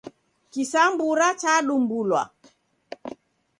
[0.51, 2.21] Kisambura chadumbulwa.